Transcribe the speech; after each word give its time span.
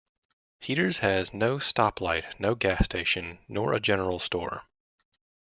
Heaters 0.61 0.97
has 1.01 1.31
no 1.31 1.57
stoplight, 1.59 2.39
no 2.39 2.55
gas 2.55 2.85
station, 2.85 3.37
nor 3.47 3.73
a 3.75 3.79
general 3.79 4.17
store. 4.17 4.63